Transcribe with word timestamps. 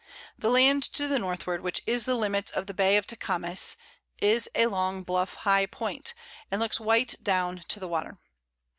_]The 0.35 0.49
Land 0.49 0.81
to 0.93 1.07
the 1.07 1.19
Northward, 1.19 1.61
which 1.61 1.83
is 1.85 2.07
the 2.07 2.15
Limits 2.15 2.49
of 2.49 2.65
the 2.65 2.73
Bay 2.73 2.97
of 2.97 3.05
Tecames, 3.05 3.75
is 4.19 4.49
a 4.55 4.65
long 4.65 5.03
bluff 5.03 5.35
high 5.35 5.67
Point, 5.67 6.15
and 6.49 6.59
looks 6.59 6.79
white 6.79 7.13
down 7.21 7.63
to 7.67 7.79
the 7.79 7.87
Water. 7.87 8.17